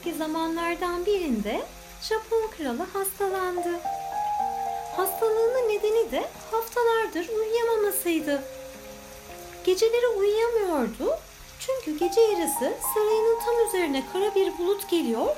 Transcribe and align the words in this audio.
Eski 0.00 0.14
zamanlardan 0.14 1.06
birinde 1.06 1.62
Japon 2.02 2.50
kralı 2.56 2.82
hastalandı. 2.92 3.80
Hastalığının 4.96 5.68
nedeni 5.68 6.10
de 6.10 6.28
haftalardır 6.50 7.28
uyuyamamasıydı. 7.28 8.42
Geceleri 9.64 10.08
uyuyamıyordu 10.08 11.18
çünkü 11.58 11.98
gece 11.98 12.20
yarısı 12.20 12.74
sarayının 12.94 13.38
tam 13.44 13.66
üzerine 13.68 14.02
kara 14.12 14.34
bir 14.34 14.58
bulut 14.58 14.90
geliyor. 14.90 15.36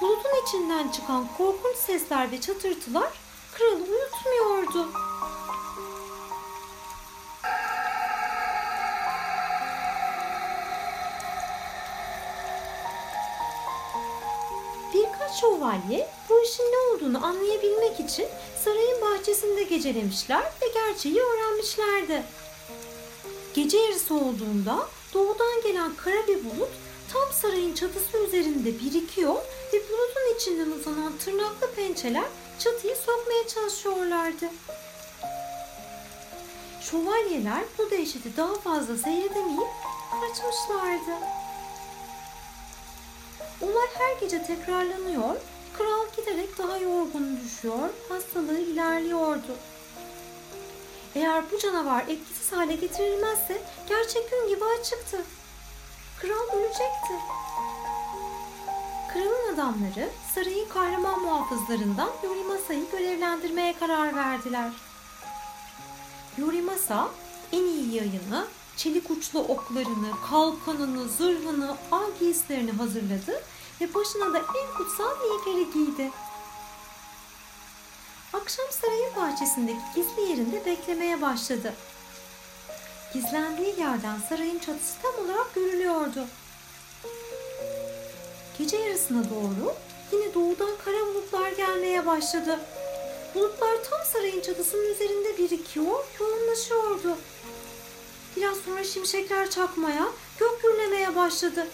Bulutun 0.00 0.42
içinden 0.46 0.88
çıkan 0.88 1.26
korkunç 1.38 1.76
sesler 1.76 2.32
ve 2.32 2.40
çatırtılar 2.40 3.10
kralı 3.54 3.82
uyutmuyordu. 3.82 4.88
Birkaç 15.28 15.40
şövalye 15.40 16.08
bu 16.28 16.42
işin 16.42 16.62
ne 16.62 16.78
olduğunu 16.78 17.26
anlayabilmek 17.26 18.00
için 18.00 18.26
sarayın 18.64 19.00
bahçesinde 19.00 19.62
gecelemişler 19.62 20.42
ve 20.62 20.68
gerçeği 20.74 21.20
öğrenmişlerdi. 21.20 22.22
Gece 23.54 23.78
yarısı 23.78 24.14
olduğunda 24.14 24.88
doğudan 25.14 25.62
gelen 25.62 25.94
kara 25.94 26.26
bir 26.26 26.44
bulut 26.44 26.70
tam 27.12 27.32
sarayın 27.32 27.74
çatısı 27.74 28.18
üzerinde 28.18 28.80
birikiyor 28.80 29.34
ve 29.72 29.78
bulutun 29.88 30.36
içinden 30.36 30.70
uzanan 30.70 31.12
tırnaklı 31.24 31.72
pençeler 31.76 32.24
çatıyı 32.58 32.96
sokmaya 32.96 33.48
çalışıyorlardı. 33.48 34.46
Şövalyeler 36.80 37.64
bu 37.78 37.90
dehşeti 37.90 38.36
daha 38.36 38.54
fazla 38.54 38.96
seyredemeyip 38.96 39.68
kaçmışlardı. 40.20 41.24
Olay 43.62 43.86
her 43.98 44.20
gece 44.20 44.42
tekrarlanıyor, 44.42 45.36
kral 45.78 46.06
giderek 46.16 46.58
daha 46.58 46.78
yorgun 46.78 47.40
düşüyor, 47.44 47.88
hastalığı 48.08 48.58
ilerliyordu. 48.58 49.56
Eğer 51.14 51.42
bu 51.52 51.58
canavar 51.58 52.02
etkisiz 52.02 52.52
hale 52.52 52.74
getirilmezse 52.74 53.62
gerçek 53.88 54.30
gün 54.30 54.48
gibi 54.48 54.64
açıktı. 54.64 55.22
Kral 56.20 56.58
ölecekti. 56.58 57.14
Kralın 59.12 59.54
adamları 59.54 60.08
sarayın 60.34 60.68
kahraman 60.68 61.20
muhafızlarından 61.20 62.10
Yorimasa'yı 62.24 62.90
görevlendirmeye 62.92 63.78
karar 63.78 64.16
verdiler. 64.16 64.70
Yorimasa 66.38 67.08
en 67.52 67.62
iyi 67.62 67.94
yayını, 67.94 68.46
çelik 68.78 69.10
uçlu 69.10 69.40
oklarını, 69.40 70.10
kalkanını, 70.30 71.08
zırhını, 71.08 71.76
av 71.92 72.10
giysilerini 72.20 72.72
hazırladı 72.72 73.42
ve 73.80 73.94
başına 73.94 74.32
da 74.32 74.38
en 74.38 74.76
kutsal 74.76 75.16
miğferi 75.20 75.72
giydi. 75.72 76.10
Akşam 78.32 78.66
sarayın 78.70 79.16
bahçesindeki 79.16 79.78
gizli 79.94 80.22
yerinde 80.22 80.66
beklemeye 80.66 81.22
başladı. 81.22 81.74
Gizlendiği 83.14 83.80
yerden 83.80 84.18
sarayın 84.28 84.58
çatısı 84.58 84.94
tam 85.02 85.24
olarak 85.24 85.54
görülüyordu. 85.54 86.26
Gece 88.58 88.76
yarısına 88.76 89.30
doğru 89.30 89.74
yine 90.12 90.34
doğudan 90.34 90.76
kara 90.84 91.06
bulutlar 91.06 91.52
gelmeye 91.52 92.06
başladı. 92.06 92.60
Bulutlar 93.34 93.84
tam 93.90 94.00
sarayın 94.12 94.40
çatısının 94.40 94.94
üzerinde 94.94 95.38
birikiyor, 95.38 96.04
yoğunlaşıyordu. 96.20 97.18
Biraz 98.38 98.56
sonra 98.56 98.84
şimşekler 98.84 99.50
çakmaya, 99.50 100.08
gök 100.38 100.62
gürlemeye 100.62 101.16
başladı. 101.16 101.66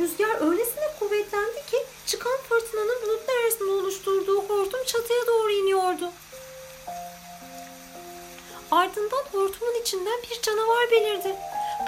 Rüzgar 0.00 0.50
öylesine 0.50 0.84
kuvvetlendi 0.98 1.66
ki 1.70 1.76
çıkan 2.06 2.36
fırtınanın 2.48 3.02
bulutlar 3.02 3.34
arasında 3.44 3.72
oluşturduğu 3.72 4.42
hortum 4.42 4.84
çatıya 4.86 5.26
doğru 5.26 5.50
iniyordu. 5.50 6.10
Ardından 8.70 9.24
hortumun 9.32 9.80
içinden 9.80 10.22
bir 10.22 10.42
canavar 10.42 10.90
belirdi. 10.90 11.36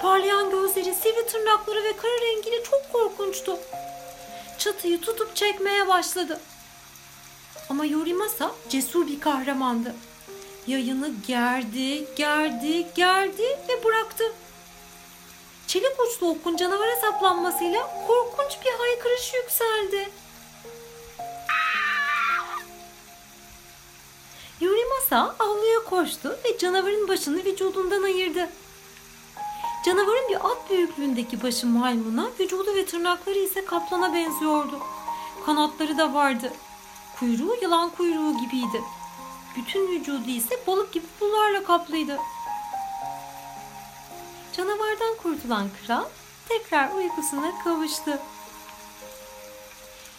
Parlayan 0.01 0.49
gözleri, 0.49 0.95
sivri 0.95 1.25
tırnakları 1.25 1.83
ve 1.83 1.97
kara 1.97 2.21
rengiyle 2.21 2.63
çok 2.63 2.93
korkunçtu. 2.93 3.59
Çatıyı 4.57 5.01
tutup 5.01 5.35
çekmeye 5.35 5.87
başladı. 5.87 6.39
Ama 7.69 7.85
Yorimasa 7.85 8.51
cesur 8.69 9.07
bir 9.07 9.19
kahramandı. 9.19 9.95
Yayını 10.67 11.11
gerdi, 11.27 12.15
gerdi, 12.15 12.87
gerdi 12.95 13.59
ve 13.69 13.83
bıraktı. 13.83 14.23
Çelik 15.67 15.99
uçlu 15.99 16.29
okun 16.29 16.55
canavara 16.55 16.95
saplanmasıyla 17.01 18.07
korkunç 18.07 18.57
bir 18.65 18.71
haykırış 18.71 19.33
yükseldi. 19.33 20.09
Yorimasa 24.61 25.35
avluya 25.39 25.83
koştu 25.89 26.39
ve 26.45 26.57
canavarın 26.57 27.07
başını 27.07 27.45
vücudundan 27.45 28.03
ayırdı. 28.03 28.49
Canavarın 29.85 30.29
bir 30.29 30.35
at 30.35 30.69
büyüklüğündeki 30.69 31.43
başı 31.43 31.67
maymuna, 31.67 32.29
vücudu 32.39 32.75
ve 32.75 32.85
tırnakları 32.85 33.39
ise 33.39 33.65
kaplana 33.65 34.13
benziyordu. 34.13 34.79
Kanatları 35.45 35.97
da 35.97 36.13
vardı. 36.13 36.53
Kuyruğu 37.19 37.55
yılan 37.61 37.89
kuyruğu 37.89 38.37
gibiydi. 38.37 38.81
Bütün 39.57 39.91
vücudu 39.91 40.29
ise 40.29 40.55
balık 40.67 40.93
gibi 40.93 41.05
pullarla 41.19 41.63
kaplıydı. 41.63 42.17
Canavardan 44.53 45.17
kurtulan 45.23 45.67
kral 45.85 46.05
tekrar 46.49 46.91
uykusuna 46.91 47.63
kavuştu. 47.63 48.19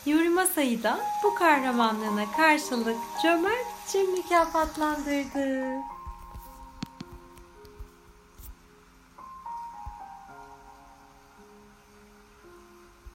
Yurimasa'yı 0.07 0.83
da 0.83 1.01
bu 1.25 1.35
kahramanlığına 1.35 2.33
karşılık 2.37 2.97
cömertçe 3.23 4.03
mükafatlandırdı. 4.03 5.98